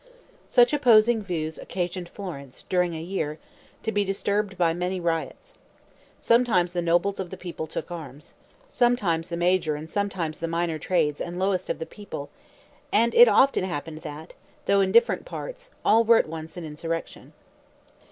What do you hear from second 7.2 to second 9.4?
the people took arms; sometimes the